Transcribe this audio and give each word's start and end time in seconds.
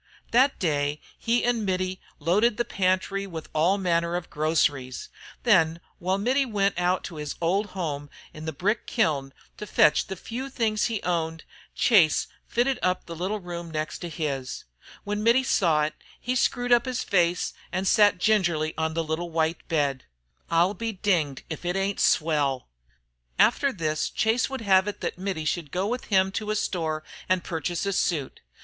That 0.31 0.57
day 0.57 0.99
he 1.15 1.43
and 1.43 1.63
Mittie 1.63 2.01
loaded 2.17 2.57
the 2.57 2.65
pantry 2.65 3.27
with 3.27 3.49
all 3.53 3.77
manner 3.77 4.15
of 4.15 4.31
groceries. 4.31 5.09
Then 5.43 5.79
while 5.99 6.17
Mittie 6.17 6.43
went 6.47 6.79
out 6.79 7.03
to 7.03 7.17
his 7.17 7.35
old 7.39 7.67
home 7.77 8.09
in 8.33 8.45
the 8.45 8.51
brick 8.51 8.87
kiln 8.87 9.31
to 9.57 9.67
fetch 9.67 10.07
the 10.07 10.15
few 10.15 10.49
things 10.49 10.85
he 10.85 11.03
owned, 11.03 11.43
Chase 11.75 12.25
fitted 12.47 12.79
up 12.81 13.05
the 13.05 13.15
little 13.15 13.39
room 13.39 13.69
next 13.69 13.99
to 13.99 14.09
his. 14.09 14.63
When 15.03 15.21
Mittie 15.23 15.43
saw 15.43 15.83
it 15.83 15.93
he 16.19 16.35
screwed 16.35 16.71
up 16.71 16.85
his 16.87 17.03
face 17.03 17.53
and 17.71 17.87
sat 17.87 18.17
gingerly 18.17 18.73
on 18.79 18.95
the 18.95 19.03
little, 19.03 19.29
white 19.29 19.67
bed. 19.67 20.05
"I'll 20.49 20.73
be 20.73 20.93
dinged 20.93 21.43
if 21.47 21.63
it 21.63 21.75
ain't 21.75 21.99
swell!" 21.99 22.69
After 23.37 23.71
this, 23.71 24.09
Chase 24.09 24.49
would 24.49 24.61
have 24.61 24.87
it 24.87 24.99
that 25.01 25.19
Mittie 25.19 25.45
should 25.45 25.69
go 25.69 25.85
with 25.85 26.05
him 26.05 26.31
to 26.31 26.49
a 26.49 26.55
store 26.55 27.03
and 27.29 27.43
purchase 27.43 27.85
a 27.85 27.93
suit. 27.93 28.41